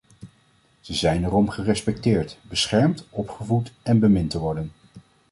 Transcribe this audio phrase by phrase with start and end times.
[0.81, 4.71] Ze zijn er om gerespecteerd, beschermd, opgevoed en bemind te worden!